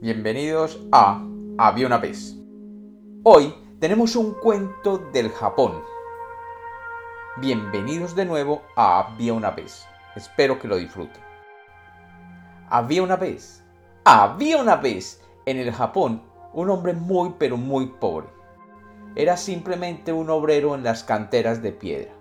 [0.00, 1.20] Bienvenidos a
[1.58, 2.36] Había una vez.
[3.24, 5.82] Hoy tenemos un cuento del Japón.
[7.38, 9.88] Bienvenidos de nuevo a Había una vez.
[10.14, 11.20] Espero que lo disfruten.
[12.70, 13.64] Había una vez,
[14.04, 16.22] había una vez en el Japón
[16.52, 18.28] un hombre muy pero muy pobre.
[19.16, 22.12] Era simplemente un obrero en las canteras de piedra.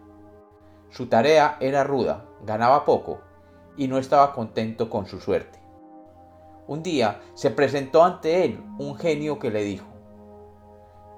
[0.90, 3.20] Su tarea era ruda, ganaba poco
[3.78, 5.57] y no estaba contento con su suerte.
[6.68, 9.88] Un día se presentó ante él un genio que le dijo,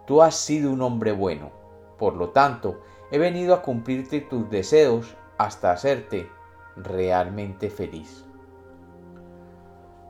[0.06, 1.52] Tú has sido un hombre bueno,
[1.98, 2.82] por lo tanto
[3.12, 6.30] he venido a cumplirte tus deseos hasta hacerte
[6.76, 8.26] realmente feliz.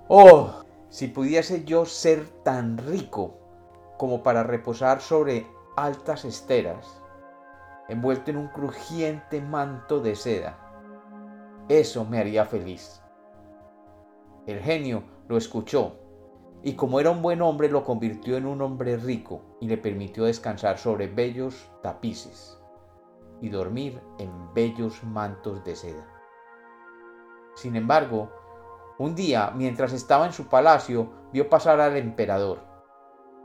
[0.07, 3.35] Oh, si pudiese yo ser tan rico
[3.97, 5.45] como para reposar sobre
[5.77, 7.01] altas esteras,
[7.87, 10.57] envuelto en un crujiente manto de seda,
[11.69, 13.01] eso me haría feliz.
[14.47, 15.93] El genio lo escuchó
[16.63, 20.25] y como era un buen hombre lo convirtió en un hombre rico y le permitió
[20.25, 22.59] descansar sobre bellos tapices
[23.39, 26.05] y dormir en bellos mantos de seda.
[27.55, 28.29] Sin embargo,
[28.97, 32.59] un día, mientras estaba en su palacio, vio pasar al emperador.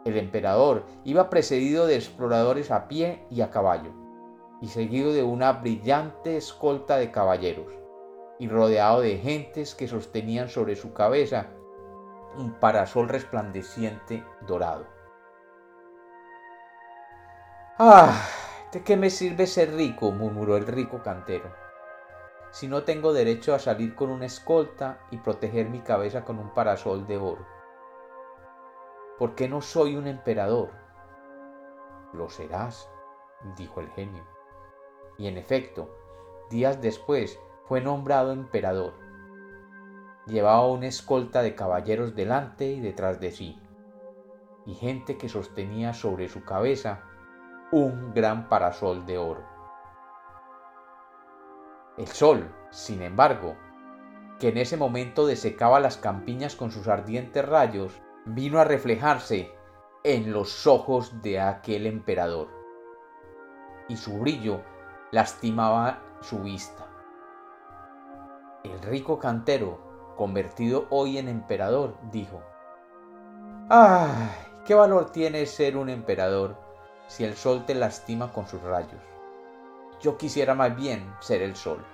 [0.04, 3.92] El emperador iba precedido de exploradores a pie y a caballo,
[4.60, 7.72] y seguido de una brillante escolta de caballeros
[8.40, 11.50] y rodeado de gentes que sostenían sobre su cabeza
[12.36, 14.86] un parasol resplandeciente dorado.
[17.78, 18.20] Ah,
[18.72, 20.12] ¿de qué me sirve ser rico?
[20.12, 21.52] murmuró el rico cantero,
[22.50, 26.54] si no tengo derecho a salir con una escolta y proteger mi cabeza con un
[26.54, 27.44] parasol de oro.
[29.18, 30.70] ¿Por qué no soy un emperador?
[32.12, 32.88] Lo serás,
[33.56, 34.24] dijo el genio.
[35.18, 35.88] Y en efecto,
[36.48, 39.03] días después fue nombrado emperador.
[40.26, 43.60] Llevaba una escolta de caballeros delante y detrás de sí,
[44.64, 47.02] y gente que sostenía sobre su cabeza
[47.72, 49.44] un gran parasol de oro.
[51.98, 53.54] El sol, sin embargo,
[54.40, 59.52] que en ese momento desecaba las campiñas con sus ardientes rayos, vino a reflejarse
[60.02, 62.48] en los ojos de aquel emperador,
[63.88, 64.62] y su brillo
[65.12, 66.86] lastimaba su vista.
[68.64, 72.42] El rico cantero, convertido hoy en emperador, dijo,
[73.68, 74.30] ¡Ay!
[74.64, 76.56] ¿Qué valor tiene ser un emperador
[77.06, 79.00] si el sol te lastima con sus rayos?
[80.00, 81.84] Yo quisiera más bien ser el sol.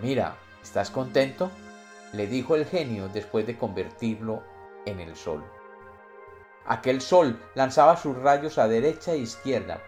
[0.00, 1.50] Mira, ¿estás contento?
[2.12, 4.42] le dijo el genio después de convertirlo
[4.86, 5.44] en el sol.
[6.66, 9.80] Aquel sol lanzaba sus rayos a derecha e izquierda,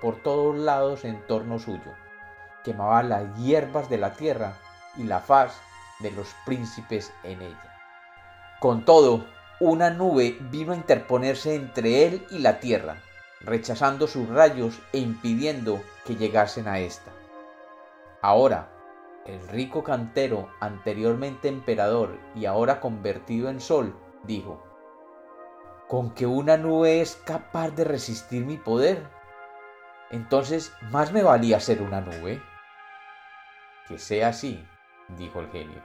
[0.00, 1.92] por todos lados en torno suyo
[2.64, 4.54] quemaba las hierbas de la tierra
[4.96, 5.60] y la faz
[6.00, 7.76] de los príncipes en ella.
[8.60, 9.24] Con todo,
[9.60, 12.96] una nube vino a interponerse entre él y la tierra,
[13.40, 17.10] rechazando sus rayos e impidiendo que llegasen a ésta.
[18.22, 18.70] Ahora,
[19.26, 24.62] el rico cantero, anteriormente emperador y ahora convertido en sol, dijo,
[25.88, 29.06] ¿con que una nube es capaz de resistir mi poder?
[30.10, 32.42] Entonces, más me valía ser una nube.
[33.86, 34.66] Que sea así,
[35.16, 35.82] dijo el genio.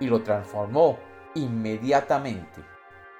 [0.00, 0.98] Y lo transformó
[1.34, 2.62] inmediatamente,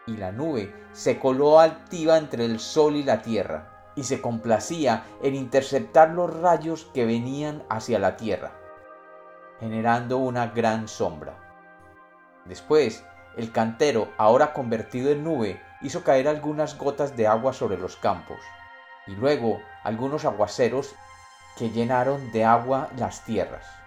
[0.07, 5.05] y la nube se coló altiva entre el sol y la tierra, y se complacía
[5.23, 8.53] en interceptar los rayos que venían hacia la tierra,
[9.61, 11.35] generando una gran sombra.
[12.47, 13.05] Después,
[13.37, 18.39] el cantero, ahora convertido en nube, hizo caer algunas gotas de agua sobre los campos,
[19.07, 20.95] y luego algunos aguaceros
[21.57, 23.82] que llenaron de agua las tierras.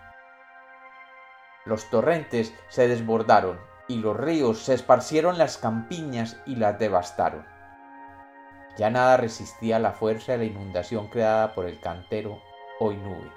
[1.66, 7.46] Los torrentes se desbordaron y los ríos se esparcieron las campiñas y las devastaron.
[8.78, 12.40] Ya nada resistía la fuerza de la inundación creada por el cantero
[12.80, 13.32] hoy nube.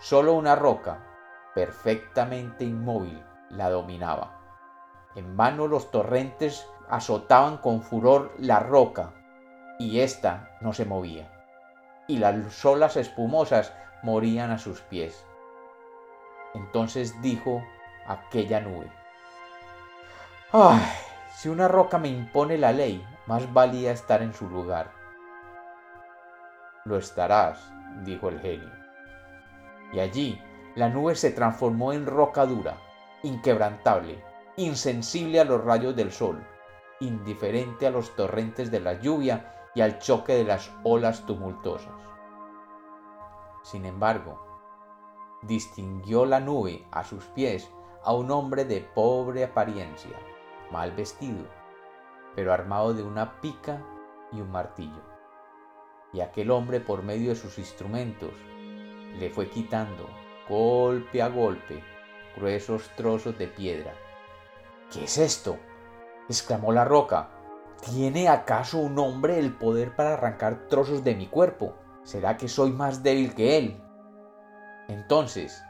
[0.00, 0.98] Solo una roca,
[1.54, 4.40] perfectamente inmóvil, la dominaba.
[5.16, 9.12] En vano los torrentes azotaban con furor la roca
[9.78, 11.32] y ésta no se movía
[12.08, 13.72] y las olas espumosas
[14.02, 15.24] morían a sus pies.
[16.54, 17.62] Entonces dijo
[18.06, 18.90] aquella nube,
[20.52, 20.80] ¡ay!
[21.34, 24.90] Si una roca me impone la ley, más valía estar en su lugar.
[26.84, 27.72] Lo estarás,
[28.02, 28.72] dijo el genio.
[29.92, 30.42] Y allí
[30.74, 32.76] la nube se transformó en roca dura,
[33.22, 34.24] inquebrantable,
[34.56, 36.44] insensible a los rayos del sol,
[37.00, 41.94] indiferente a los torrentes de la lluvia y al choque de las olas tumultuosas.
[43.62, 44.47] Sin embargo,
[45.42, 47.70] distinguió la nube a sus pies
[48.02, 50.16] a un hombre de pobre apariencia,
[50.70, 51.46] mal vestido,
[52.34, 53.84] pero armado de una pica
[54.32, 55.02] y un martillo.
[56.12, 58.32] Y aquel hombre por medio de sus instrumentos
[59.18, 60.08] le fue quitando,
[60.48, 61.82] golpe a golpe,
[62.36, 63.94] gruesos trozos de piedra.
[64.92, 65.58] ¿Qué es esto?
[66.28, 67.30] exclamó la roca.
[67.82, 71.74] ¿Tiene acaso un hombre el poder para arrancar trozos de mi cuerpo?
[72.02, 73.82] ¿Será que soy más débil que él?
[74.88, 75.62] Entonces,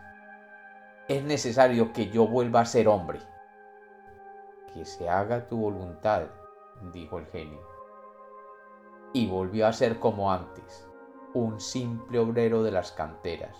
[1.09, 3.19] es necesario que yo vuelva a ser hombre.
[4.73, 6.27] Que se haga tu voluntad,
[6.93, 7.61] dijo el genio.
[9.13, 10.89] Y volvió a ser como antes,
[11.35, 13.57] un simple obrero de las canteras.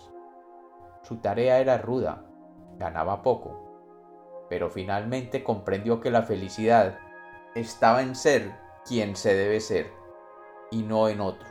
[1.03, 2.25] Su tarea era ruda,
[2.79, 6.99] ganaba poco, pero finalmente comprendió que la felicidad
[7.55, 8.55] estaba en ser
[8.87, 9.91] quien se debe ser
[10.71, 11.51] y no en otros.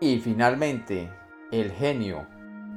[0.00, 1.10] Y finalmente
[1.50, 2.26] el genio